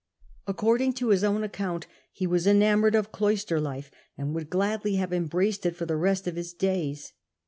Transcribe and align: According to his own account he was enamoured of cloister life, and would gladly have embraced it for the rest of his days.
According 0.47 0.93
to 0.93 1.09
his 1.09 1.23
own 1.23 1.43
account 1.43 1.85
he 2.11 2.25
was 2.25 2.47
enamoured 2.47 2.95
of 2.95 3.11
cloister 3.11 3.59
life, 3.61 3.91
and 4.17 4.33
would 4.33 4.49
gladly 4.49 4.95
have 4.95 5.13
embraced 5.13 5.63
it 5.63 5.75
for 5.75 5.85
the 5.85 5.95
rest 5.95 6.25
of 6.25 6.35
his 6.35 6.53
days. 6.53 7.13